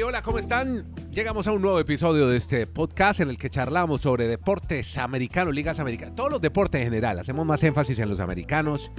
[0.00, 0.86] Hola, ¿cómo están?
[1.10, 5.54] Llegamos a un nuevo episodio de este podcast en el que charlamos sobre deportes americanos,
[5.54, 7.18] ligas americanas, todos los deportes en general.
[7.18, 8.90] Hacemos más énfasis en los americanos.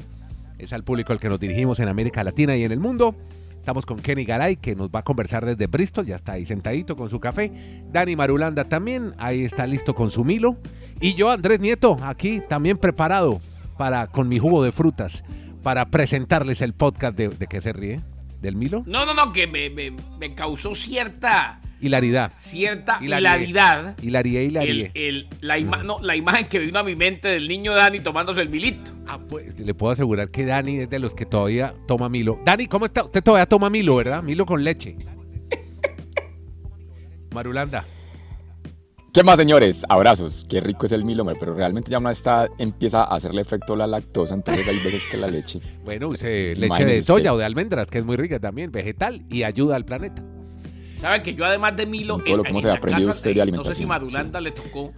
[0.60, 3.16] Es al público al que nos dirigimos en América Latina y en el mundo.
[3.58, 6.96] Estamos con Kenny Garay, que nos va a conversar desde Bristol, ya está ahí sentadito
[6.96, 7.52] con su café.
[7.92, 10.58] Dani Marulanda también, ahí está listo con su Milo.
[11.02, 13.42] Y yo, Andrés Nieto, aquí también preparado
[13.80, 15.24] para con mi jugo de frutas
[15.64, 18.00] para presentarles el podcast de, de que se ríe,
[18.44, 18.84] del Milo.
[18.86, 22.32] No, no, no, que me, me, me causó cierta Hilaridad.
[22.38, 23.40] cierta Hilaridad.
[23.40, 23.98] hilaridad.
[24.02, 24.46] Hilarie.
[24.94, 28.00] El, el- la, ima- no, la imagen que vino a mi mente del niño Dani
[28.02, 28.92] tomándose el milito.
[29.08, 32.40] Ah, pues le puedo asegurar que Dani es de los que todavía toma Milo.
[32.46, 33.04] Dani, ¿cómo está?
[33.04, 34.22] Usted todavía toma Milo, ¿verdad?
[34.24, 34.96] Milo con leche.
[37.34, 37.84] Marulanda.
[39.14, 39.86] ¿Qué más, señores?
[39.90, 40.44] Abrazos.
[40.50, 43.76] Qué rico es el Milo, hombre, pero realmente ya una está, empieza a hacerle efecto
[43.76, 45.60] la lactosa, entonces hay veces que la leche.
[45.86, 47.32] Bueno, use leche de soya usted.
[47.34, 50.24] o de almendras, que es muy rica también, vegetal y ayuda al planeta.
[51.00, 52.18] ¿Saben que yo además de Milo...
[52.26, 54.92] Todo lo que hemos aprendido usted de eh, No sé si alimentación, Marulanda le tocó,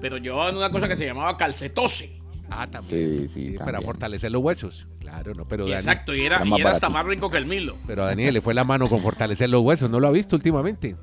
[0.00, 2.20] pero llevaban una cosa que se llamaba calcetose.
[2.48, 3.26] Ah, también.
[3.26, 3.82] Sí, sí, para también.
[3.82, 4.86] fortalecer los huesos.
[5.00, 7.38] Claro, no, pero Y Dani, exacto, y era, Era y era hasta más rico que
[7.38, 7.74] el Milo.
[7.84, 9.90] pero a Daniel le fue la mano con fortalecer los huesos.
[9.90, 10.94] ¿No lo ha visto últimamente?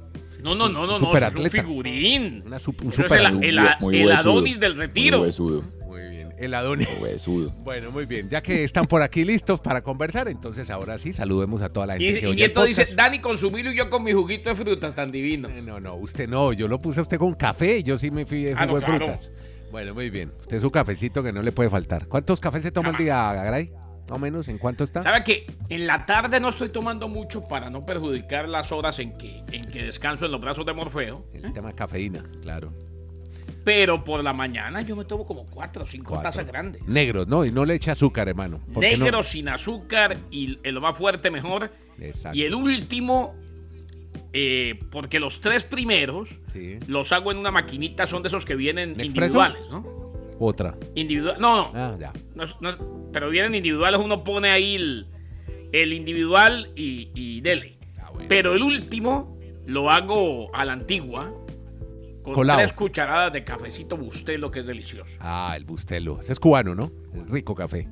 [0.43, 2.43] No, no, no, no, Un no, es un figurín.
[2.45, 4.11] Una sup- un Eso es super- el, el- muy el.
[4.11, 5.19] Adonis del retiro.
[5.19, 6.33] Muy huesudo, Muy bien.
[6.37, 6.87] El Adonis.
[6.99, 7.53] muy huesudo.
[7.63, 8.29] Bueno, muy bien.
[8.29, 11.93] Ya que están por aquí listos para conversar, entonces ahora sí, saludemos a toda la
[11.93, 12.87] gente Y, que y el Nieto dice.
[12.93, 15.47] Dani con su Milo y yo con mi juguito de frutas tan divino.
[15.49, 18.25] Eh, No, no, usted no, yo lo puse a usted con café, yo sí me
[18.25, 19.07] fui de Ah, jugo no, de claro.
[19.07, 19.31] frutas.
[19.71, 20.31] Bueno, muy bien.
[20.41, 22.07] Usted su cafecito que no le puede faltar.
[22.07, 23.71] ¿Cuántos cafés se toma al día, Garay?
[24.09, 25.01] Más o menos, ¿en cuánto está?
[25.03, 29.17] ¿Sabe que en la tarde no estoy tomando mucho para no perjudicar las horas en
[29.17, 31.25] que, en que descanso en los brazos de Morfeo?
[31.33, 32.73] El tema de cafeína, claro.
[33.63, 36.29] Pero por la mañana yo me tomo como cuatro o cinco Cuatro.
[36.31, 36.85] tazas grandes.
[36.85, 38.59] Negros, no, y no le eche azúcar, hermano.
[38.67, 41.71] Negro sin azúcar y el más fuerte mejor.
[41.97, 42.37] Exacto.
[42.37, 43.35] Y el último,
[44.33, 46.77] eh, porque los tres primeros Sí.
[46.87, 49.85] los hago en una maquinita, son de esos que vienen individuales, ¿no?
[50.39, 50.75] Otra.
[50.95, 52.11] Individual, no, no, Ah, ya.
[52.35, 52.77] no no es-
[53.13, 55.07] pero vienen individuales, uno pone ahí el,
[55.71, 57.77] el individual y, y dele.
[58.01, 58.25] Ah, bueno.
[58.27, 61.31] Pero el último lo hago a la antigua,
[62.23, 62.59] con Colado.
[62.59, 65.13] tres cucharadas de cafecito bustelo, que es delicioso.
[65.19, 66.19] Ah, el bustelo.
[66.21, 66.91] Ese es cubano, ¿no?
[67.13, 67.87] El rico café.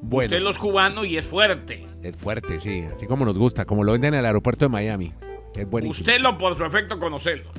[0.00, 1.86] Bueno, Bustelo es cubano y es fuerte.
[2.02, 2.84] es fuerte, sí.
[2.94, 5.14] Así como nos gusta, como lo venden en el aeropuerto de Miami.
[5.56, 6.04] Es buenísimo.
[6.04, 7.50] Bustelo por su efecto conocerlo.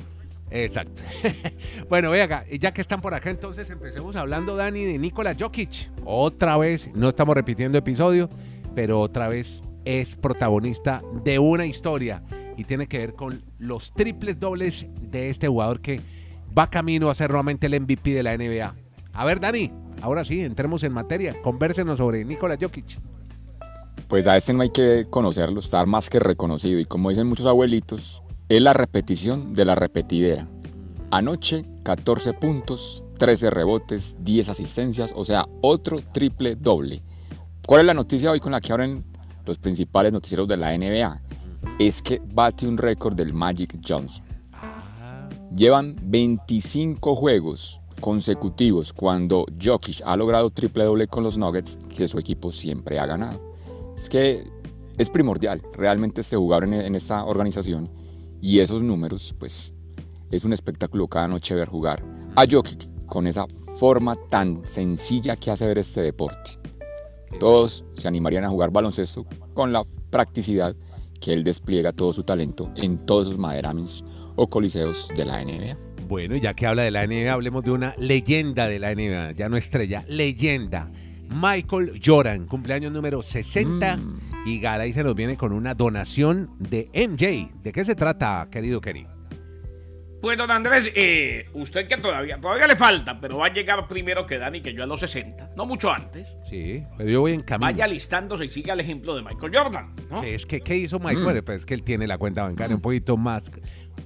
[0.50, 1.02] Exacto.
[1.88, 5.90] bueno, ve acá, ya que están por acá, entonces empecemos hablando, Dani, de Nikola Jokic.
[6.04, 8.30] Otra vez, no estamos repitiendo episodio,
[8.74, 12.22] pero otra vez es protagonista de una historia
[12.56, 16.00] y tiene que ver con los triples dobles de este jugador que
[16.56, 18.74] va camino a ser nuevamente el MVP de la NBA.
[19.12, 21.40] A ver, Dani, ahora sí, entremos en materia.
[21.42, 22.98] Convérsenos sobre Nikola Jokic.
[24.08, 26.78] Pues a este no hay que conocerlo, estar más que reconocido.
[26.78, 30.46] Y como dicen muchos abuelitos, es la repetición de la repetidera.
[31.10, 37.02] Anoche, 14 puntos, 13 rebotes, 10 asistencias, o sea, otro triple doble.
[37.66, 39.04] ¿Cuál es la noticia hoy con la que abren
[39.44, 41.22] los principales noticieros de la NBA?
[41.78, 44.24] Es que bate un récord del Magic Johnson.
[45.54, 52.18] Llevan 25 juegos consecutivos cuando Jokic ha logrado triple doble con los Nuggets que su
[52.18, 53.54] equipo siempre ha ganado.
[53.96, 54.44] Es que
[54.98, 57.90] es primordial realmente este jugador en, en esta organización
[58.40, 59.74] y esos números, pues
[60.30, 62.02] es un espectáculo cada noche ver jugar
[62.34, 63.46] a Jokic con esa
[63.78, 66.58] forma tan sencilla que hace ver este deporte.
[67.38, 70.74] Todos se animarían a jugar baloncesto con la practicidad
[71.20, 74.04] que él despliega todo su talento en todos esos maderamis
[74.36, 75.76] o coliseos de la NBA.
[76.08, 79.48] Bueno, ya que habla de la NBA, hablemos de una leyenda de la NBA, ya
[79.48, 80.90] no estrella, leyenda.
[81.28, 83.98] Michael Jordan, cumpleaños número 60
[84.46, 87.52] y Garay se nos viene con una donación de MJ.
[87.62, 89.06] ¿De qué se trata, querido Kenny?
[90.22, 94.24] Pues don Andrés, eh, usted que todavía, todavía le falta, pero va a llegar primero
[94.24, 96.26] que Dani, que yo a los 60, no mucho antes.
[96.48, 97.70] Sí, pero yo voy en camino.
[97.70, 100.22] Vaya listándose y siga el ejemplo de Michael Jordan, ¿no?
[100.22, 101.44] Es que, ¿qué hizo Michael?
[101.44, 103.44] Pues es que él tiene la cuenta bancaria un poquito más...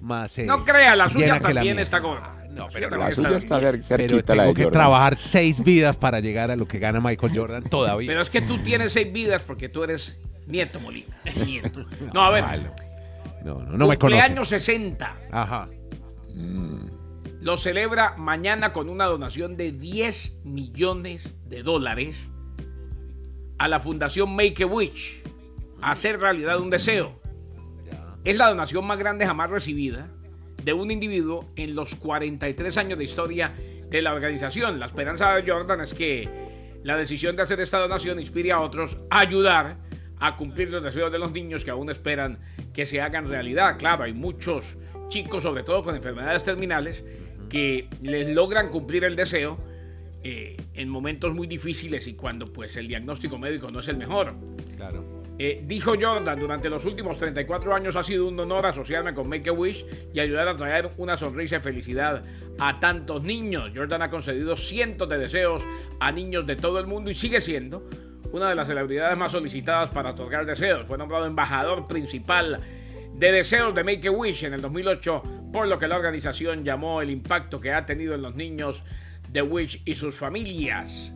[0.00, 2.36] más eh, No crea, la suya la también está gorda.
[2.38, 4.64] Ah, No, La pero suya La suya está cer- Pero cerquita la tengo de que
[4.64, 4.78] Jordan.
[4.80, 8.08] trabajar seis vidas para llegar a lo que gana Michael Jordan todavía.
[8.08, 10.18] Pero es que tú tienes seis vidas porque tú eres
[10.50, 11.16] nieto Molina.
[11.46, 11.86] Nieto.
[12.12, 12.44] No, a ver.
[13.44, 14.20] No, no, no me conoce.
[14.20, 15.16] cumpleaños 60.
[15.30, 15.68] Ajá.
[17.40, 22.16] Lo celebra mañana con una donación de 10 millones de dólares
[23.58, 25.22] a la Fundación Make a Wish.
[25.80, 27.18] a Hacer realidad un deseo.
[28.24, 30.08] Es la donación más grande jamás recibida
[30.62, 33.54] de un individuo en los 43 años de historia
[33.88, 34.78] de la organización.
[34.78, 36.28] La esperanza de Jordan es que
[36.82, 39.78] la decisión de hacer esta donación inspire a otros a ayudar
[40.20, 42.38] a cumplir los deseos de los niños que aún esperan
[42.72, 43.76] que se hagan realidad.
[43.78, 44.76] Claro, hay muchos
[45.08, 47.02] chicos, sobre todo con enfermedades terminales,
[47.48, 49.58] que les logran cumplir el deseo
[50.22, 54.34] eh, en momentos muy difíciles y cuando pues el diagnóstico médico no es el mejor.
[54.76, 55.20] Claro.
[55.38, 59.48] Eh, dijo Jordan, durante los últimos 34 años ha sido un honor asociarme con Make
[59.48, 62.22] a Wish y ayudar a traer una sonrisa y felicidad
[62.58, 63.70] a tantos niños.
[63.74, 65.62] Jordan ha concedido cientos de deseos
[65.98, 67.88] a niños de todo el mundo y sigue siendo
[68.32, 70.86] una de las celebridades más solicitadas para otorgar deseos.
[70.86, 72.60] Fue nombrado embajador principal
[73.14, 75.22] de deseos de Make a Wish en el 2008,
[75.52, 78.82] por lo que la organización llamó el impacto que ha tenido en los niños
[79.28, 81.12] de Wish y sus familias.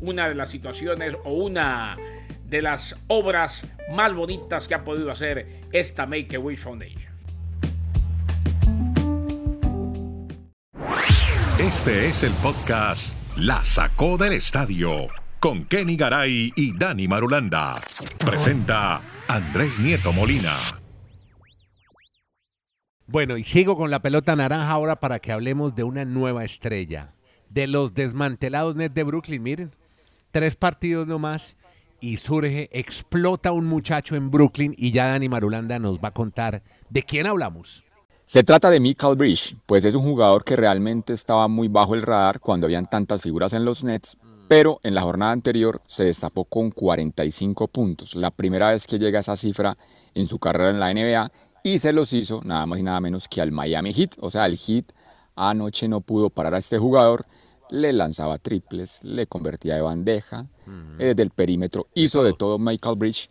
[0.00, 1.96] Una de las situaciones o una
[2.44, 7.12] de las obras más bonitas que ha podido hacer esta Make a Wish Foundation.
[11.58, 17.76] Este es el podcast La Sacó del Estadio con Kenny Garay y Dani Marulanda.
[18.18, 20.56] Presenta Andrés Nieto Molina.
[23.06, 27.14] Bueno, y sigo con la pelota naranja ahora para que hablemos de una nueva estrella.
[27.48, 29.74] De los desmantelados Nets de Brooklyn, miren,
[30.30, 31.56] tres partidos nomás
[32.00, 36.62] y surge, explota un muchacho en Brooklyn y ya Dani Marulanda nos va a contar
[36.90, 37.84] de quién hablamos.
[38.26, 42.02] Se trata de Michael Bridge, pues es un jugador que realmente estaba muy bajo el
[42.02, 46.44] radar cuando habían tantas figuras en los Nets, pero en la jornada anterior se destapó
[46.44, 49.76] con 45 puntos, la primera vez que llega a esa cifra
[50.14, 51.30] en su carrera en la NBA
[51.62, 54.46] y se los hizo nada más y nada menos que al Miami Heat, o sea,
[54.46, 54.86] el Heat
[55.36, 57.26] anoche no pudo parar a este jugador,
[57.70, 60.46] le lanzaba triples, le convertía de bandeja,
[60.98, 62.58] desde el perímetro, hizo de todo.
[62.58, 63.30] Michael Bridge.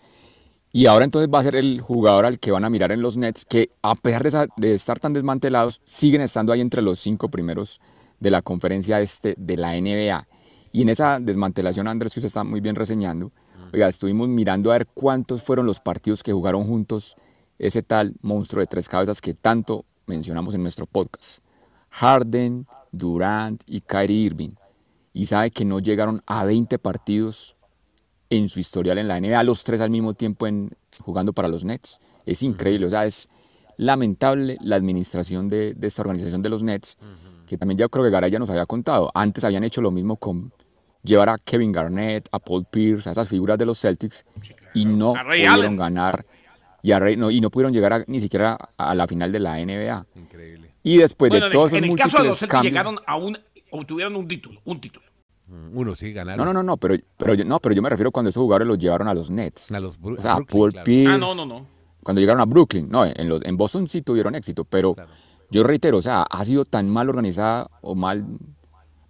[0.71, 3.17] Y ahora entonces va a ser el jugador al que van a mirar en los
[3.17, 7.29] Nets, que a pesar de, de estar tan desmantelados, siguen estando ahí entre los cinco
[7.29, 7.79] primeros
[8.19, 10.27] de la conferencia este de la NBA.
[10.71, 13.31] Y en esa desmantelación, Andrés, que usted está muy bien reseñando,
[13.73, 17.15] oiga, estuvimos mirando a ver cuántos fueron los partidos que jugaron juntos
[17.59, 21.39] ese tal monstruo de tres cabezas que tanto mencionamos en nuestro podcast.
[21.89, 24.55] Harden, Durant y Kyrie Irving.
[25.13, 27.55] Y sabe que no llegaron a 20 partidos
[28.29, 31.63] en su historial en la NBA, los tres al mismo tiempo en, jugando para los
[31.63, 31.99] Nets.
[32.25, 33.29] Es increíble, o sea, es
[33.77, 36.97] lamentable la administración de, de esta organización de los Nets,
[37.45, 39.09] que también yo creo que Garay ya nos había contado.
[39.13, 40.51] Antes habían hecho lo mismo con
[41.07, 44.25] llevar a Kevin Garnett, a Paul Pierce, a esas figuras de los Celtics,
[44.73, 46.25] y no pudieron ganar,
[46.83, 49.31] y, a Ray- no, y no pudieron llegar a- ni siquiera a, a la final
[49.31, 50.05] de la NBA.
[50.15, 50.71] Increíble.
[50.83, 52.71] Y después Bueno, de todos esos en el caso de los múltiples Celtics cambios...
[52.71, 53.37] llegaron a un,
[53.71, 55.05] obtuvieron un título, un título.
[55.73, 56.37] Uno sí ganaron.
[56.45, 58.67] No, no, no, no, pero, pero, yo- no, pero yo me refiero cuando esos jugadores
[58.67, 59.71] los llevaron a los Nets.
[59.71, 60.83] A los Bru- O sea, Brooklyn, Paul claro.
[60.85, 61.67] Pierce, Ah, no, no, no.
[62.03, 65.09] cuando llegaron a Brooklyn, no, en, los, en Boston sí tuvieron éxito, pero Claro.
[65.49, 68.25] yo reitero, o sea, ha sido tan mal organizada o mal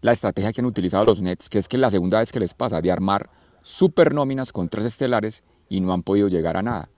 [0.08, 2.54] la estrategia que han utilizado los Nets, que es que la segunda vez que les
[2.54, 3.30] pasa de armar
[3.62, 6.90] super nóminas con tres estelares y no han podido llegar a nada.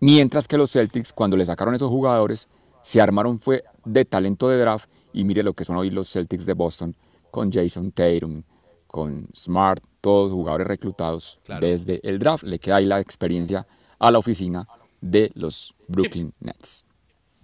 [0.00, 2.48] Mientras que los Celtics, cuando le sacaron esos jugadores,
[2.82, 6.44] se armaron fue de talento de draft y mire lo que son hoy los Celtics
[6.44, 6.94] de Boston
[7.30, 8.42] con Jason Tatum,
[8.86, 11.66] con Smart, todos jugadores reclutados Claro.
[11.66, 12.44] desde el draft.
[12.44, 13.64] Le queda ahí la experiencia
[13.98, 14.66] a la oficina
[15.00, 16.84] de los Brooklyn Nets.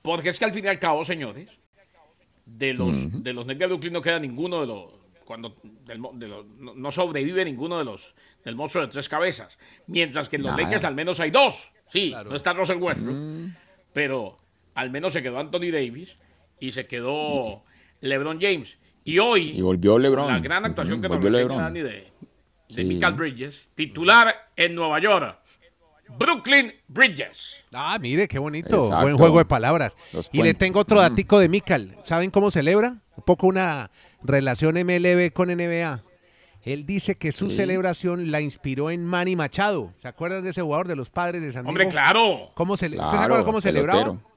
[0.03, 1.49] Porque es que al fin y al cabo, señores,
[2.45, 4.96] de los, de los Nets de Brooklyn no queda ninguno de los.
[5.27, 8.15] Cuando del de los- no, no sobrevive ninguno de los
[8.45, 9.59] del monstruo de tres cabezas.
[9.89, 10.57] Mientras que en los.
[10.57, 11.73] Lakers al menos hay dos.
[11.93, 12.31] Sí, Claro.
[12.31, 13.53] no está Russell Westbrook.
[13.93, 14.39] Pero
[14.75, 16.17] al menos se quedó Anthony Davis
[16.61, 17.63] y se quedó
[18.01, 18.79] LeBron James.
[19.05, 20.27] Y hoy, Y volvió LeBron.
[20.29, 21.59] la gran actuación que nos LeBron.
[21.59, 22.13] Dani de, de
[22.69, 22.85] Sí.
[22.85, 25.39] Michael Bridges, titular en Nueva York.
[26.19, 27.57] Brooklyn Bridges.
[27.73, 28.77] Ah, mire, qué bonito.
[28.77, 29.03] Exacto.
[29.03, 29.95] Buen juego de palabras.
[30.13, 31.97] Los y le tengo otro datico de Mikal.
[32.05, 32.97] ¿Saben cómo celebra?
[33.17, 33.91] Un poco una
[34.27, 36.03] relación MLB con NBA.
[36.63, 37.57] Él dice que su Sí.
[37.57, 39.93] celebración la inspiró en Manny Machado.
[40.03, 41.69] ¿Se acuerdan de ese jugador de los padres de San Diego?
[41.71, 42.51] Hombre, claro.
[42.55, 44.03] ¿Cómo cele- ¿Usted se acuerda cómo celebraba?
[44.05, 44.37] pelotero.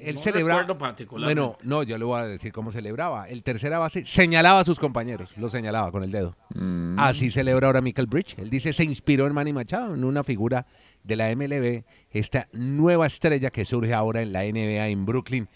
[0.00, 0.66] Él No celebraba.
[1.10, 3.28] Bueno, no, yo le voy a decir cómo celebraba.
[3.28, 6.36] El tercera base señalaba a sus compañeros, lo señalaba con el dedo.
[6.54, 6.96] Mm.
[6.98, 8.36] Así celebra ahora Michael Bridge.
[8.38, 10.64] Él dice se inspiró en Manny Machado, en una figura
[11.02, 15.48] de la MLB, esta nueva estrella que surge ahora en la NBA en Brooklyn,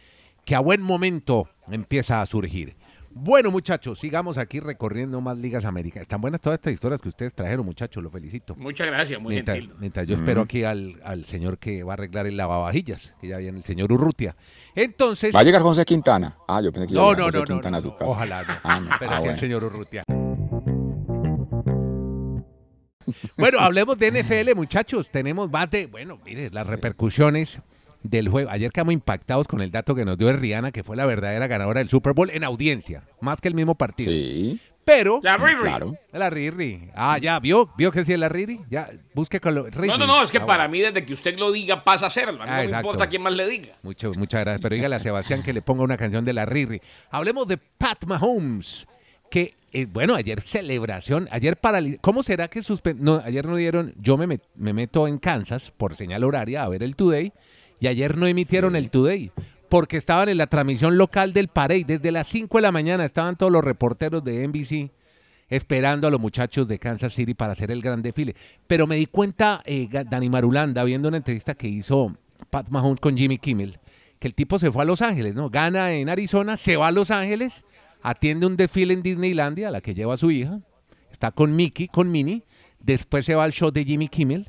[0.44, 2.74] que a buen momento empieza a surgir.
[3.16, 6.02] Bueno, muchachos, sigamos aquí recorriendo más ligas americanas.
[6.02, 8.56] Están buenas todas estas historias que ustedes trajeron, muchachos, lo felicito.
[8.56, 9.76] Muchas gracias, muy Mientras, gentil.
[9.78, 13.38] mientras yo espero aquí al, al señor que va a arreglar el lavavajillas, que ya
[13.38, 14.34] viene el señor Urrutia.
[14.74, 15.32] Entonces...
[15.34, 16.36] Va a llegar José Quintana.
[16.48, 17.82] Ah, yo pensé que iba a No, llegar no, José no, no, Quintana no, a
[17.82, 18.10] su no, casa.
[18.10, 18.54] ojalá no.
[18.64, 18.90] Ah, no.
[18.98, 19.38] Pero Ah, sí el bueno.
[19.38, 20.02] señor Urrutia.
[23.36, 25.08] Bueno, hablemos de NFL, muchachos.
[25.10, 27.60] Tenemos más de, bueno, mire, las repercusiones
[28.04, 28.48] del juego.
[28.50, 31.80] Ayer quedamos impactados con el dato que nos dio Rihanna, que fue la verdadera ganadora
[31.80, 34.12] del Super Bowl en audiencia, más que el mismo partido.
[34.12, 34.60] Sí.
[34.84, 35.18] Pero...
[35.22, 35.60] La Riri.
[35.60, 35.96] Claro.
[36.12, 36.90] La Riri.
[36.94, 37.70] Ah, ya, ¿vio?
[37.78, 38.60] ¿Vio que sí es la Riri?
[38.68, 39.64] Ya, busque con lo...
[39.64, 39.88] Riri.
[39.88, 42.08] No, no, no, es que Ah, para mí desde que usted lo diga pasa a
[42.08, 42.42] hacerlo.
[42.42, 42.86] A mí Ah, no me exacto.
[42.88, 43.74] importa quién más le diga.
[43.82, 44.60] Mucho, muchas gracias.
[44.60, 46.82] Pero dígale a Sebastián que le ponga una canción de la Riri.
[47.10, 48.86] Hablemos de Pat Mahomes.
[49.30, 51.96] Que, eh, bueno, ayer celebración, ayer paraliz...
[52.02, 52.98] ¿Cómo será que suspen...
[53.00, 53.94] No, ayer no dieron...
[53.98, 57.32] Yo me, met- me meto en Kansas por señal horaria a ver el Today.
[57.80, 59.30] Y ayer no emitieron el Today.
[59.68, 61.84] Porque estaban en la transmisión local del Parade.
[61.84, 64.90] Desde las 5 de la mañana estaban todos los reporteros de NBC
[65.48, 68.34] esperando a los muchachos de Kansas City para hacer el gran desfile.
[68.66, 72.16] Pero me di cuenta, eh, Dani Marulanda, viendo una entrevista que hizo
[72.50, 73.78] Pat Mahomes con Jimmy Kimmel,
[74.18, 75.50] que el tipo se fue a Los Ángeles, ¿no?
[75.50, 77.64] Gana en Arizona, se va a Los Ángeles,
[78.02, 80.60] atiende un desfile en Disneylandia, a la que lleva a su hija,
[81.12, 82.44] está con Mickey, con Minnie,
[82.80, 84.48] después se va al show de Jimmy Kimmel,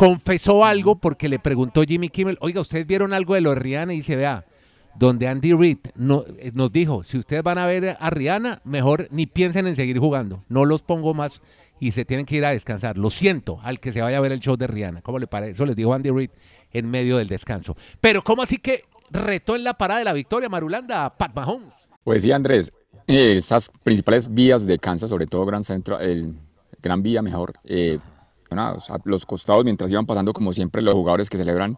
[0.00, 3.92] confesó algo porque le preguntó Jimmy Kimmel, oiga, ¿ustedes vieron algo de los Rihanna?
[3.92, 4.46] Y dice, vea,
[4.98, 5.76] donde Andy Reid
[6.38, 9.98] eh, nos dijo, si ustedes van a ver a Rihanna, mejor ni piensen en seguir
[9.98, 11.42] jugando, no los pongo más
[11.80, 12.96] y se tienen que ir a descansar.
[12.96, 15.02] Lo siento al que se vaya a ver el show de Rihanna.
[15.02, 15.52] ¿Cómo le parece?
[15.52, 16.30] Eso les dijo Andy Reid
[16.72, 17.76] en medio del descanso.
[18.00, 21.74] Pero ¿cómo así que retó en la parada de la victoria Marulanda a Pat Mahomes?
[22.04, 22.72] Pues sí, Andrés,
[23.06, 26.38] eh, esas principales vías de Kansas, sobre todo Gran Centro, el
[26.80, 27.98] Gran Vía mejor, eh,
[28.80, 31.76] sea, los costados mientras iban pasando como siempre los jugadores que celebran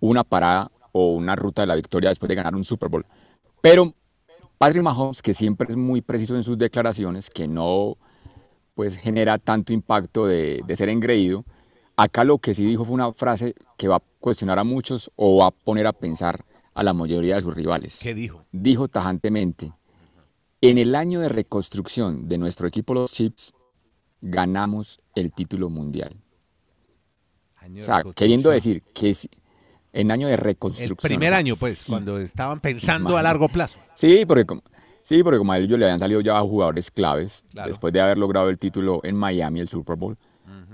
[0.00, 3.04] una parada o una ruta de la victoria después de ganar un Super Bowl.
[3.60, 3.94] Pero
[4.58, 7.96] Patrick Mahomes, que siempre es muy preciso en sus declaraciones, que no
[8.74, 11.44] pues genera tanto impacto de, de ser engreído,
[11.96, 15.38] acá lo que sí dijo fue una frase que va a cuestionar a muchos o
[15.38, 16.44] va a poner a pensar
[16.74, 18.44] a la mayoría de sus rivales ¿Qué dijo?
[18.52, 19.72] dijo tajantemente,
[20.62, 23.52] en el año de reconstrucción de nuestro equipo los Chips,
[24.20, 26.16] ganamos el título mundial.
[27.78, 29.30] O sea, queriendo decir que si-
[29.92, 31.08] en año de El reconstrucción.
[31.10, 33.78] primer o sea, año, pues, sí, cuando estaban pensando a largo plazo.
[33.94, 34.62] Sí, porque como,
[35.02, 37.68] sí, porque como a ellos le habían salido ya jugadores claves Claro.
[37.68, 40.16] después de haber logrado el título en Miami, el Super Bowl.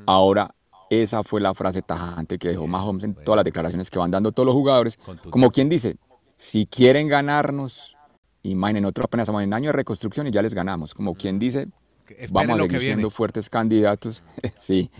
[0.06, 0.50] Ahora,
[0.90, 4.30] esa fue la frase tajante que dejó Mahomes en todas las declaraciones que van dando
[4.32, 4.98] todos los jugadores.
[5.30, 5.96] Como quien dice,
[6.36, 7.96] si quieren ganarnos,
[8.42, 10.94] imaginen, nosotros apenas estamos en año de reconstrucción y ya les ganamos.
[10.94, 11.66] Como quien dice,
[12.14, 14.22] Esperen vamos a que seguir siendo fuertes candidatos.
[14.58, 14.90] sí.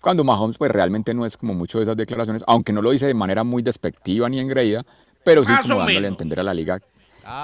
[0.00, 3.06] Cuando Mahomes pues realmente no es como mucho de esas declaraciones, aunque no lo dice
[3.06, 4.82] de manera muy despectiva ni engreída,
[5.24, 6.12] pero sí Más como o dándole a menos.
[6.12, 6.80] entender a la liga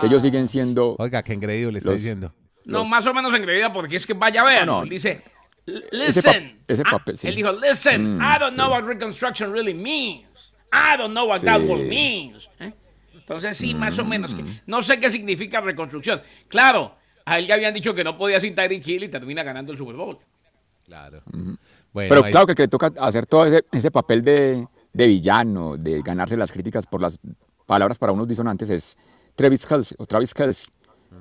[0.01, 2.33] que ellos siguen siendo Oiga, qué engreído le estoy Los- diciendo.
[2.65, 4.67] No, más o menos engreída porque es que vaya a ver.
[4.67, 4.83] No, no.
[4.83, 5.23] Él dice,
[5.67, 6.59] "L- Ese pa- listen.
[6.67, 7.29] ese Ah, papel, sí.
[7.29, 10.25] Él dijo, listen, Mm, I don't know what reconstruction really means.
[10.73, 12.51] I don't know what that word means.
[12.59, 12.73] ¿eh?
[13.15, 14.33] Entonces sí, más o menos.
[14.33, 14.37] Mm.
[14.37, 16.21] Que, no sé qué significa reconstrucción.
[16.49, 16.97] Claro,
[17.27, 19.79] a él ya habían dicho que no podía sin Tyreek Hill y termina ganando el
[19.79, 20.17] Super Bowl.
[20.87, 21.23] Claro.
[21.27, 21.59] Bueno,
[21.93, 25.07] Pero ahí- claro que el que le toca hacer todo ese, ese papel de, de
[25.07, 27.19] villano, de ganarse las críticas por las
[27.67, 28.97] palabras para unos disonantes es
[29.35, 30.69] Travis Kelce, o Travis Kelce.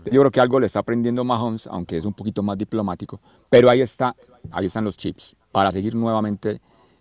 [0.06, 3.20] Yo creo que algo le está aprendiendo Mahomes, aunque es un poquito más diplomático,
[3.50, 4.16] pero ahí está,
[4.52, 6.60] ahí están los chips para seguir nuevamente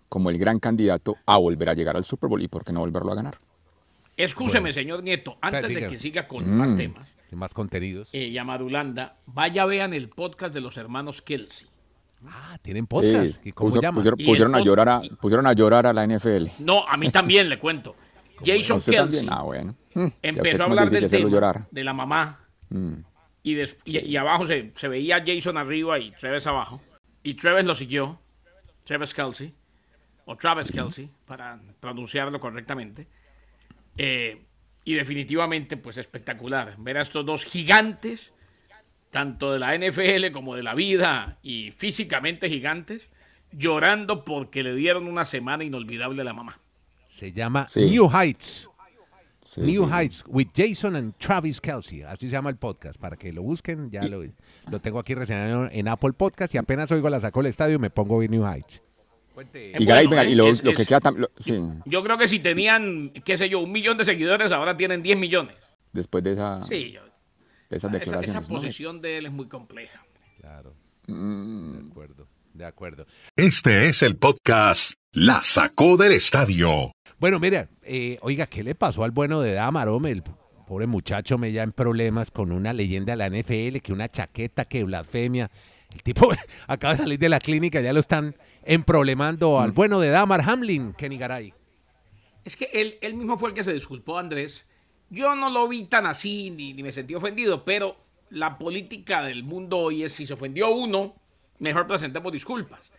[0.09, 2.79] como el gran candidato a volver a llegar al Super Bowl y por qué no
[2.79, 3.35] volverlo a ganar.
[4.17, 6.57] Escúcheme, señor Nieto, antes de que siga con Mm.
[6.57, 8.09] más temas, más contenidos.
[8.13, 11.67] eh, Yamadulanda, vaya vean el podcast de los hermanos Kelsey.
[12.27, 13.43] Ah, tienen podcast.
[13.43, 13.95] Sí, ¿Y cómo puso- llama?
[14.15, 16.47] pusieron, Y a llorar a, pusieron a llorar a la NFL.
[16.59, 17.95] No, a mí también le cuento.
[18.45, 19.27] Jason ¿Usted Kelsey también?
[19.29, 19.75] Ah, bueno.
[20.21, 21.67] Empezó a hablar del tema llorar.
[21.71, 22.39] de la mamá
[22.69, 22.95] Mm.
[23.43, 26.81] y, des- y- y abajo se, se veía Jason arriba y Travis abajo.
[27.21, 28.19] Y Travis lo siguió,
[28.85, 29.53] Travis Kelsey,
[30.25, 33.07] o Travis Kelsey, para pronunciarlo correctamente.
[33.97, 34.41] Eh,
[34.85, 36.75] y definitivamente, pues espectacular.
[36.77, 38.31] Ver a estos dos gigantes,
[39.11, 43.01] tanto de la NFL como de la vida y físicamente gigantes,
[43.51, 46.59] llorando porque le dieron una semana inolvidable a la mamá.
[47.09, 47.89] Se llama Sí.
[47.89, 48.69] New Heights.
[49.41, 49.91] Sí, New sí.
[49.93, 52.01] Heights with Jason and Travis Kelsey.
[52.01, 52.99] Así se llama el podcast.
[52.99, 54.23] Para que lo busquen, ya lo,
[54.69, 56.53] lo tengo aquí reseñado en Apple Podcast.
[56.55, 58.81] Y apenas oigo la sacó el estadio, me pongo bien New Heights.
[59.53, 61.53] Y, venga, lo, es- lo que es- queda lo- sí,
[61.85, 65.17] Yo creo que si tenían, qué sé yo, un millón de seguidores, ahora tienen 10
[65.17, 65.55] millones.
[65.93, 67.01] después de, esa, Sí, yo-
[67.69, 68.49] de esas esa, esa declaraciones.
[68.49, 68.55] ¿no?
[68.57, 70.05] posición de él es muy compleja.
[70.41, 70.73] Claro.
[71.07, 71.73] Mm.
[71.83, 72.27] De acuerdo.
[72.53, 73.05] De acuerdo.
[73.35, 76.91] Este es el podcast La Sacó del Estadio.
[77.19, 80.11] Bueno, mira, eh, oiga, ¿qué le pasó al bueno de Damarome?
[80.11, 80.23] El
[80.67, 84.65] pobre muchacho me ya en problemas con una leyenda de la NFL, que una chaqueta,
[84.65, 85.49] que blasfemia.
[85.93, 86.29] El tipo
[86.67, 88.35] acaba de salir de la clínica, ya lo están
[88.65, 91.53] emproblemando al bueno de Damar Hamlin, Kenny Garay.
[92.43, 94.65] Es que él, él mismo fue el que se disculpó, Andrés.
[95.09, 97.97] Yo no lo vi tan así, ni, ni me sentí ofendido, pero
[98.29, 101.15] la política del mundo hoy es si se ofendió uno,
[101.59, 102.89] mejor presentemos disculpas.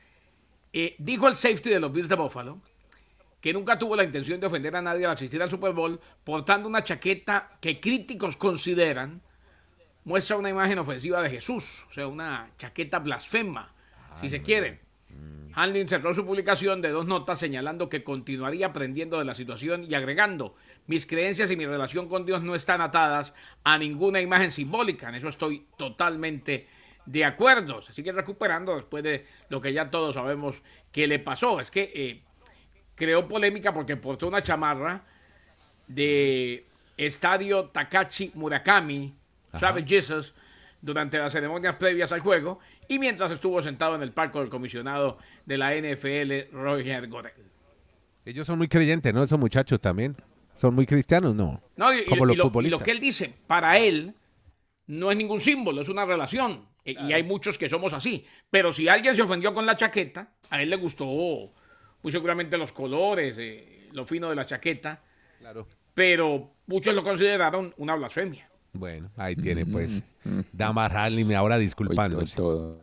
[0.73, 2.61] Eh, dijo el safety de los Bills de Buffalo
[3.41, 6.69] que nunca tuvo la intención de ofender a nadie al asistir al Super Bowl, portando
[6.69, 9.23] una chaqueta que críticos consideran
[10.05, 13.73] muestra una imagen ofensiva de Jesús, o sea, una chaqueta blasfema,
[14.21, 14.81] si se quiere.
[15.57, 19.95] Hanlin cerró su publicación de dos notas señalando que continuaría aprendiendo de la situación y
[19.95, 20.55] agregando,
[20.87, 23.33] mis creencias y mi relación con Dios no están atadas
[23.65, 26.69] a ninguna imagen simbólica, en eso estoy totalmente
[27.07, 27.81] de acuerdo.
[27.81, 31.59] Se sigue recuperando después de lo que ya todos sabemos que le pasó.
[31.59, 32.23] Es que eh,
[32.95, 35.05] creó polémica porque portó una chamarra
[35.87, 36.67] de
[36.99, 39.15] Estadio Takachi Murakami,
[39.59, 40.35] Travis Jesus,
[40.80, 45.18] durante las ceremonias previas al juego y mientras estuvo sentado en el palco del comisionado
[45.45, 47.33] de la NFL, Roger Godel.
[48.25, 49.23] Ellos son muy creyentes, ¿no?
[49.23, 50.16] Esos muchachos también.
[50.54, 51.62] Son muy cristianos, ¿no?
[51.76, 52.80] No, y, Como y los lo, y futbolistas.
[52.80, 54.14] lo que él dice, para él
[54.87, 56.66] no es ningún símbolo, es una relación.
[56.85, 58.25] E- Y hay muchos que somos así.
[58.50, 62.73] Pero si alguien se ofendió con la chaqueta, a él le gustó muy seguramente los
[62.73, 65.02] colores, eh, lo fino de la chaqueta,
[65.40, 65.66] Claro.
[65.95, 68.46] pero muchos lo consideraron una blasfemia.
[68.78, 69.90] Bueno, ahí tiene pues.
[70.52, 72.37] Damas Hanlin ahora disculpándose.
[72.37, 72.80] todo.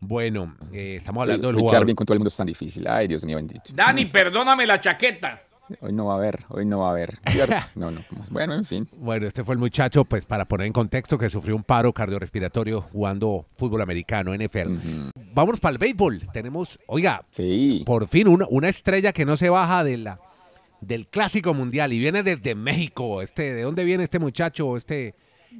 [0.00, 1.84] Bueno, eh, estamos hablando del jugador.
[1.86, 2.86] bien con todo el mundo es tan difícil.
[2.86, 3.72] Ay, Dios mío bendito.
[3.74, 5.42] Dani, perdóname la chaqueta.
[5.82, 7.18] Hoy no va a haber, hoy no va a haber.
[7.74, 8.02] No, no.
[8.30, 8.88] Bueno, en fin.
[8.96, 12.80] Bueno, este fue el muchacho, pues para poner en contexto, que sufrió un paro cardiorrespiratorio
[12.80, 15.10] jugando fútbol americano, NFL.
[15.34, 16.26] Vamos para el béisbol.
[16.32, 17.82] Tenemos, oiga, Sí.
[17.84, 20.20] por fin una, una estrella que no se baja de la,
[20.80, 23.20] del clásico mundial y viene desde México.
[23.20, 24.74] Este, ¿De dónde viene este muchacho?
[24.76, 25.14] Este,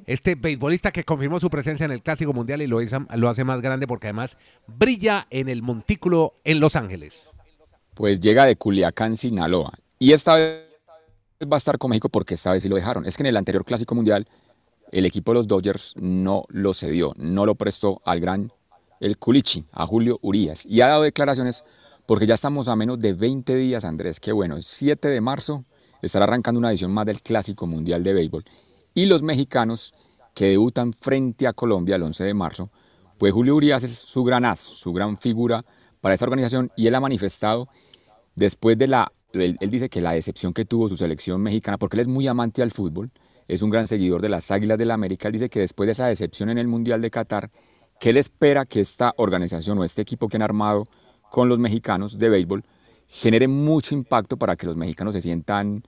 [0.05, 3.43] este beisbolista que confirmó su presencia en el clásico mundial y lo, hizo- lo hace
[3.43, 7.23] más grande porque además brilla en el montículo en Los Ángeles.
[7.93, 9.73] Pues llega de Culiacán, Sinaloa.
[9.97, 10.63] Y esta vez
[11.41, 13.05] va a estar con México porque esta vez sí lo dejaron.
[13.05, 14.27] Es que en el anterior Clásico Mundial
[14.91, 18.51] el equipo de los Dodgers no lo cedió, no lo prestó al gran
[18.99, 20.65] el Culichi, a Julio Urías.
[20.65, 21.63] Y ha dado declaraciones
[22.05, 24.19] porque ya estamos a menos de 20 días, Andrés.
[24.19, 25.63] Qué bueno, el 7 de marzo
[26.01, 28.43] estará arrancando una edición más del Clásico Mundial de Béisbol.
[28.93, 29.93] Y los mexicanos
[30.33, 32.69] que debutan frente a Colombia el 11 de marzo,
[33.17, 35.65] pues Julio Urías es su gran as, su gran figura
[36.01, 37.67] para esta organización y él ha manifestado
[38.35, 41.97] después de la, él, él dice que la decepción que tuvo su selección mexicana, porque
[41.97, 43.11] él es muy amante al fútbol,
[43.47, 45.91] es un gran seguidor de las Águilas del la América, él dice que después de
[45.93, 47.51] esa decepción en el Mundial de Qatar,
[47.99, 50.85] que él espera que esta organización o este equipo que han armado
[51.29, 52.63] con los mexicanos de béisbol
[53.07, 55.83] genere mucho impacto para que los mexicanos se sientan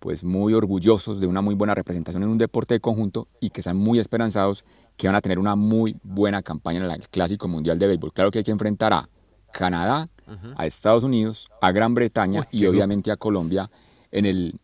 [0.00, 3.60] pues muy orgullosos de una muy buena representación en un deporte de conjunto y que
[3.60, 4.64] están muy esperanzados
[4.96, 8.12] que van a tener una muy buena campaña en el Clásico Mundial de Béisbol.
[8.12, 9.08] Claro que hay que enfrentar a
[9.52, 10.08] Canadá,
[10.56, 13.70] a Estados Unidos, a Gran Bretaña y obviamente a Colombia
[14.10, 14.54] en, el,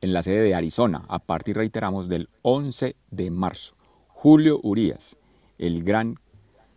[0.00, 3.74] en la sede de Arizona a partir, reiteramos, del 11 de marzo.
[4.08, 5.16] Julio Urías,
[5.58, 6.16] el gran,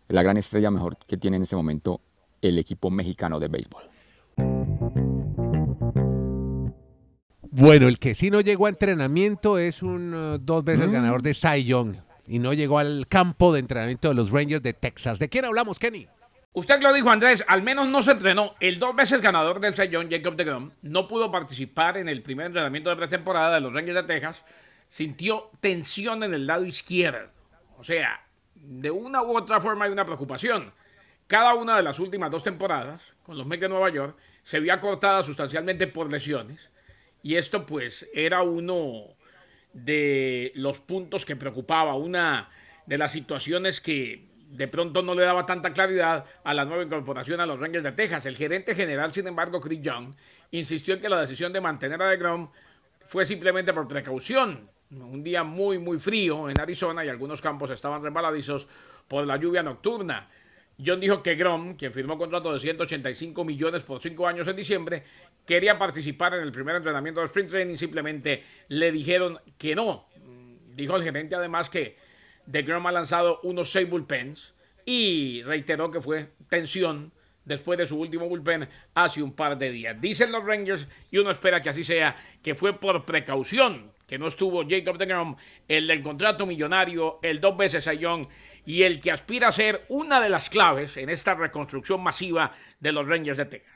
[0.07, 2.01] la gran estrella mejor que tiene en este momento
[2.41, 3.94] el equipo mexicano de béisbol.
[7.57, 11.33] Bueno, el que sí no llegó a entrenamiento es un uh, dos veces ganador de
[11.33, 11.95] Cy Young
[12.27, 15.19] y no llegó al campo de entrenamiento de los Rangers de Texas.
[15.19, 16.05] ¿De quién hablamos, Kenny?
[16.51, 18.55] Usted lo dijo, Andrés, al menos no se entrenó.
[18.59, 22.89] El dos veces ganador del Sayón, Jacob DeGrom, no pudo participar en el primer entrenamiento
[22.89, 24.43] de pretemporada de los Rangers de Texas.
[24.89, 27.29] Sintió tensión en el lado izquierdo.
[27.77, 28.19] O sea,
[28.53, 30.73] de una u otra forma hay una preocupación.
[31.27, 34.73] Cada una de las últimas dos temporadas, con los Mets de Nueva York, se vio
[34.73, 36.69] acortada sustancialmente por lesiones.
[37.25, 39.15] Y esto pues era uno
[39.73, 42.51] de los puntos que preocupaba, una
[42.85, 47.39] de las situaciones que de pronto no le daba tanta claridad a la nueva incorporación
[47.39, 48.27] a los Rangers de Texas.
[48.27, 50.13] El gerente general, sin embargo, Chris Young,
[50.51, 52.51] insistió en que la decisión de mantener a DeGrom
[53.07, 54.69] fue simplemente por precaución.
[54.91, 58.67] Un día muy, muy frío en Arizona y algunos campos estaban resbaladizos
[59.07, 60.29] por la lluvia nocturna.
[60.83, 65.03] John dijo que Grom, quien firmó contrato de 185 millones por cinco años en diciembre,
[65.45, 70.07] quería participar en el primer entrenamiento de Spring Training, simplemente le dijeron que no.
[70.75, 71.95] Dijo el gerente además que
[72.45, 74.53] DeGrom ha lanzado unos seis bullpens
[74.85, 77.13] y reiteró que fue tensión
[77.45, 79.99] después de su último bullpen hace un par de días.
[80.01, 84.27] Dicen los Rangers y uno espera que así sea, que fue por precaución que no
[84.27, 85.35] estuvo Jacob DeGrom,
[85.67, 88.27] el del contrato millonario, el dos veces a Young
[88.65, 92.91] y el que aspira a ser una de las claves en esta reconstrucción masiva de
[92.91, 93.71] los Rangers de Texas.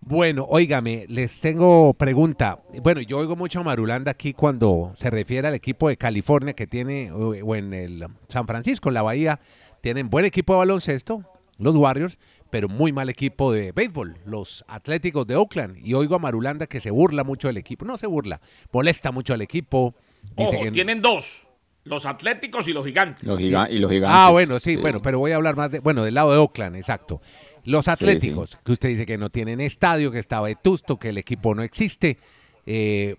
[0.00, 2.60] Bueno, óigame, les tengo pregunta.
[2.82, 6.66] Bueno, yo oigo mucho a Marulanda aquí cuando se refiere al equipo de California que
[6.68, 9.40] tiene, o en el San Francisco, en la Bahía,
[9.80, 11.24] tienen buen equipo de baloncesto,
[11.58, 12.16] los Warriors,
[12.50, 15.76] pero muy mal equipo de béisbol, los Atléticos de Oakland.
[15.84, 17.84] Y oigo a Marulanda que se burla mucho del equipo.
[17.84, 18.40] No se burla,
[18.72, 19.94] molesta mucho al equipo.
[20.36, 21.47] Dice Ojo, que- tienen dos,
[21.88, 23.24] los Atléticos y los Gigantes.
[23.24, 24.16] Los giga- y los gigantes.
[24.20, 26.76] Ah, bueno, sí, bueno, pero voy a hablar más de, bueno, del lado de Oakland,
[26.76, 27.20] exacto.
[27.64, 31.54] Los Atléticos, que usted dice que no tienen estadio, que estaba vetusto, que el equipo
[31.54, 32.18] no existe.
[32.66, 33.16] eh,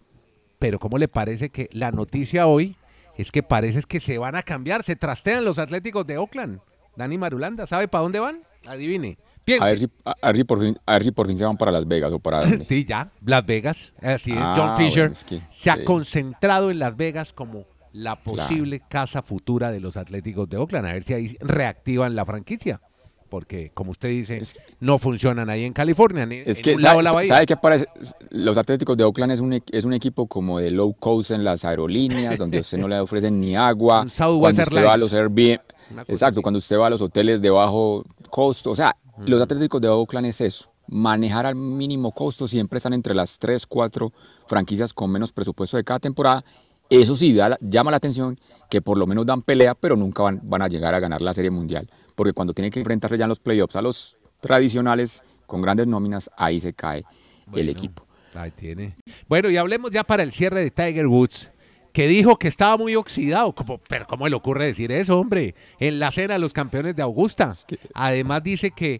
[0.60, 2.76] pero ¿cómo le parece que la noticia hoy
[3.18, 6.60] es que parece que se van a cambiar, se trastean los Atléticos de Oakland.
[6.98, 8.42] Dani Marulanda, ¿sabe para dónde van?
[8.68, 9.18] Adivine.
[9.62, 11.56] A ver, si, a, ver si por fin, a ver si por fin se van
[11.58, 12.66] para Las Vegas o para dónde.
[12.68, 13.94] sí, ya, Las Vegas.
[14.02, 15.12] Así es, ah, John Fisher
[15.52, 20.58] se ha concentrado en Las Vegas como la posible casa futura de los Atléticos de
[20.58, 20.88] Oakland.
[20.88, 22.82] A ver si ahí reactivan la franquicia
[23.30, 24.42] porque como usted dice,
[24.80, 26.26] no funcionan ahí en California.
[26.26, 27.88] Ni, es que, sabe, qué parece?
[28.32, 31.64] Los Atléticos de Oakland es un, es un equipo como de low cost en las
[31.64, 34.06] aerolíneas, donde usted no le ofrecen ni agua.
[34.40, 35.60] cuando usted va a los Airbnb,
[36.08, 38.72] exacto, cuando usted va a los hoteles de bajo costo.
[38.72, 40.72] O sea, los Atléticos de Oakland es eso.
[40.88, 44.12] Manejar al mínimo costo, siempre están entre las 3, 4
[44.48, 46.44] franquicias con menos presupuesto de cada temporada.
[46.90, 50.62] Eso sí llama la atención que por lo menos dan pelea, pero nunca van, van
[50.62, 51.88] a llegar a ganar la Serie Mundial
[52.20, 56.30] porque cuando tiene que enfrentarse ya en los playoffs a los tradicionales con grandes nóminas,
[56.36, 57.06] ahí se cae
[57.54, 58.04] el equipo.
[58.34, 58.98] Ahí tiene.
[59.30, 61.50] Bueno, y hablemos ya para el cierre de Tiger Woods,
[61.94, 63.56] que dijo que estaba muy oxidado.
[63.56, 65.56] Como, pero ¿cómo le ocurre decir eso, hombre?
[65.80, 67.56] En la cena de los campeones de Augusta.
[67.94, 69.00] Además dice que,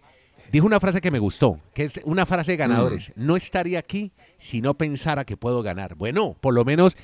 [0.50, 3.12] dijo una frase que me gustó, que es una frase de ganadores.
[3.16, 3.26] Mm.
[3.26, 5.94] No estaría aquí si no pensara que puedo ganar.
[5.94, 6.96] Bueno, por lo menos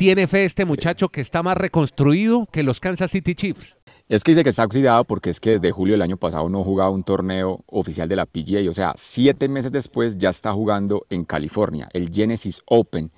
[0.00, 3.76] tiene fe este muchacho que está más reconstruido que los Kansas City Chiefs.
[4.08, 6.64] Es que dice que está oxidado porque es que desde julio del año pasado no
[6.64, 8.66] jugaba un torneo oficial de la PGA.
[8.70, 13.10] O sea, siete meses después ya está jugando en California, el Genesis Open.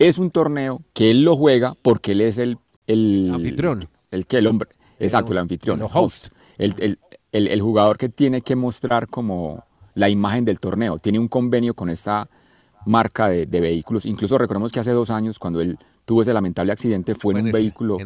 [0.00, 2.58] Es un torneo que él lo juega porque él es el...
[2.88, 3.88] el anfitrión.
[4.10, 4.70] El que el hombre...
[4.98, 5.82] Exacto, el, anfitrión.
[5.82, 6.32] El host.
[6.58, 6.98] El,
[7.30, 10.98] el, jugador que tiene que mostrar como la imagen del torneo.
[10.98, 12.28] Tiene un convenio con esta
[12.86, 14.04] marca de, vehículos.
[14.04, 17.52] Incluso recordemos que hace dos años, cuando él tuvo ese lamentable accidente, fue en un
[17.52, 17.98] vehículo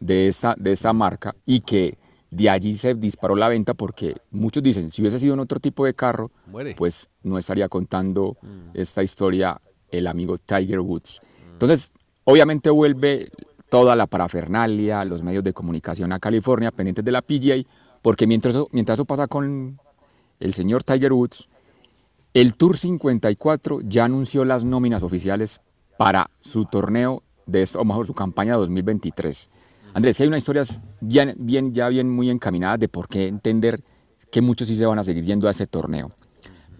[0.00, 1.98] De, esa, de esa marca y que
[2.30, 5.84] de allí se disparó la venta porque muchos dicen, si hubiese sido en otro tipo
[5.84, 6.30] de carro,
[6.76, 8.70] pues no estaría contando mm.
[8.74, 9.60] esta historia
[9.90, 11.20] el amigo Tiger Woods.
[11.52, 11.92] Entonces,
[12.24, 13.30] obviamente vuelve
[13.68, 17.62] toda la parafernalia, los medios de comunicación a California pendientes de la PGA,
[18.00, 19.78] porque mientras mientras eso pasa con
[20.40, 21.48] el señor Tiger Woods,
[22.34, 25.60] el Tour 54 ya anunció las nóminas oficiales
[25.98, 29.48] para su torneo, de, o mejor, su campaña 2023.
[29.94, 33.82] Andrés, que hay unas historias bien, bien, ya bien muy encaminadas de por qué entender
[34.30, 36.10] que muchos sí se van a seguir yendo a ese torneo.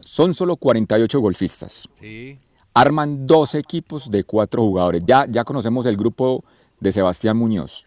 [0.00, 1.88] Son solo 48 golfistas.
[2.74, 5.02] Arman dos equipos de cuatro jugadores.
[5.06, 6.44] Ya, ya conocemos el grupo
[6.80, 7.86] de Sebastián Muñoz.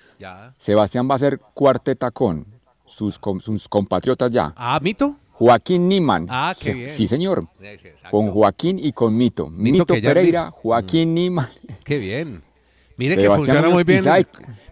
[0.58, 2.46] Sebastián va a ser cuarteta con
[2.86, 4.54] sus, sus compatriotas ya.
[4.56, 5.16] Ah, Mito.
[5.34, 6.28] Joaquín Niman.
[6.30, 6.90] Ah, qué bien.
[6.90, 7.46] Sí, señor.
[8.10, 9.50] con Joaquín y con Mito.
[9.50, 11.14] Mito, Pereira, Joaquín mm.
[11.14, 11.50] Niman.
[11.84, 12.42] Qué bien.
[12.98, 14.04] Mire que funciona muy bien.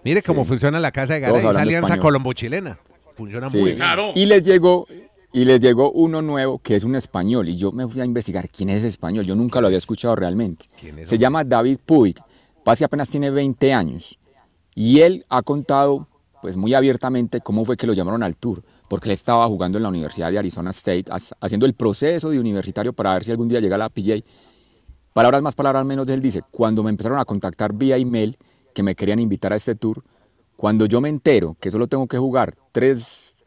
[0.03, 2.79] Mire cómo funciona la casa de Garay, esa alianza colombo-chilena.
[3.15, 3.81] Funciona muy bien.
[4.15, 4.87] Y les llegó
[5.31, 8.47] y les llegó uno nuevo que es un español y yo me fui a investigar
[8.49, 10.65] quién es ese español, yo nunca lo había escuchado realmente.
[11.05, 12.15] Se llama David Puig,
[12.63, 14.19] casi apenas tiene 20 años
[14.75, 16.07] y él ha contado
[16.41, 19.83] pues muy abiertamente cómo fue que lo llamaron al tour porque él estaba jugando en
[19.83, 21.05] la Universidad de Arizona State,
[21.39, 24.21] haciendo el proceso de universitario para ver si algún día llega a la PGA.
[25.13, 28.35] Palabras más, palabras menos, él dice, cuando me empezaron a contactar vía email
[28.73, 30.01] que me querían invitar a este tour,
[30.57, 33.45] cuando yo me entero que solo tengo que jugar tres,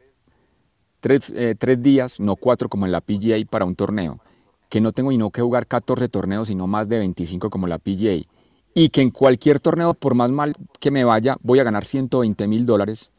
[1.01, 4.21] tres, eh, tres días, no cuatro como en la PGA para un torneo,
[4.69, 7.79] que no tengo y no que jugar 14 torneos, sino más de 25 como la
[7.79, 8.25] PGA,
[8.73, 12.47] y que en cualquier torneo, por más mal que me vaya, voy a ganar 120
[12.47, 13.11] mil dólares,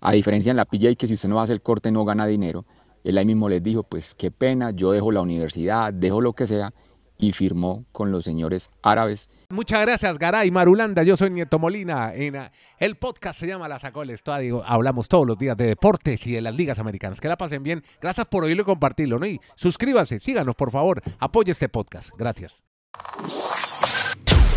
[0.00, 2.64] a diferencia en la PGA que si usted no hace el corte no gana dinero,
[3.04, 6.48] él ahí mismo les dijo, pues qué pena, yo dejo la universidad, dejo lo que
[6.48, 6.72] sea
[7.18, 9.28] y firmó con los señores árabes.
[9.48, 11.02] Muchas gracias, Garay Marulanda.
[11.02, 12.14] Yo soy Nieto Molina.
[12.14, 14.62] En, ah, el podcast se llama La Sacó el Estadio.
[14.66, 17.20] Hablamos todos los días de deportes y de las ligas americanas.
[17.20, 17.84] Que la pasen bien.
[18.00, 19.18] Gracias por oírlo y compartirlo.
[19.18, 19.26] ¿no?
[19.26, 21.02] Y suscríbanse, síganos, por favor.
[21.18, 22.10] Apoye este podcast.
[22.16, 22.62] Gracias.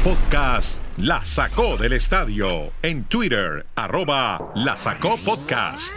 [0.04, 2.72] Podcast La Sacó del Estadio.
[2.82, 5.94] En Twitter, arroba La Sacó Podcast.